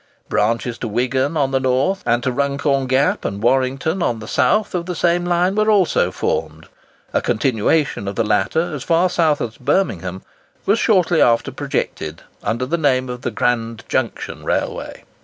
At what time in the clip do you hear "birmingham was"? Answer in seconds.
9.59-10.79